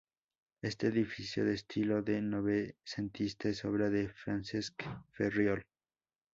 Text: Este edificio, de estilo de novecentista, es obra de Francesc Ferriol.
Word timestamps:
Este 0.63 0.87
edificio, 0.87 1.45
de 1.45 1.53
estilo 1.53 2.01
de 2.01 2.23
novecentista, 2.23 3.49
es 3.49 3.63
obra 3.65 3.91
de 3.91 4.09
Francesc 4.09 4.81
Ferriol. 5.11 5.63